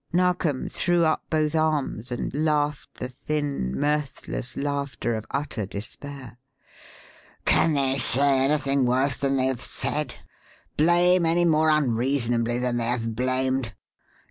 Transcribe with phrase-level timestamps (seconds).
[0.11, 6.39] Narkom threw up both arms and laughed the thin, mirthless laughter of utter despair.
[7.45, 10.15] "Can they say anything worse than they have said?
[10.75, 13.75] Blame any more unreasonably than they have blamed?